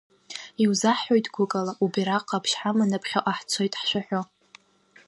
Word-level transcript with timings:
Иузаҳҳәоит 0.63 1.25
гәыкала, 1.33 1.73
убираҟ 1.83 2.21
ҟаԥшь 2.29 2.55
ҳаманы 2.59 2.97
ԥхьаҟа 3.03 3.33
ҳцоит 3.37 3.73
ҳшәаҳәо! 3.79 4.21